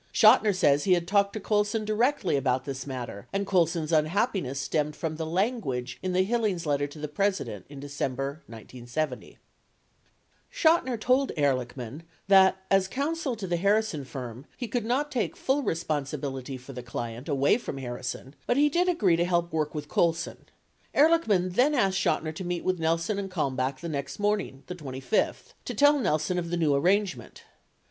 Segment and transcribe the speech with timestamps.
[0.11, 4.57] Chotiner says he had talked to Colson directly about this matter and Colson's unhappi ness
[4.57, 9.37] stemmed from the language in Hillings' letter to the President in December 1970.
[10.51, 15.61] Chotiner told Ehrlichman that as counsel to the Harrison firm he could not take full
[15.61, 19.87] responsibility for the client away from Harrison, but he did agree to help work with
[19.87, 20.45] Colson.
[20.95, 25.53] Ehrlichman then asked Chotiner to meet with Nelson and Kalmbach the next morning the 25th,
[25.65, 27.43] to tell Nelson of the new arrangement.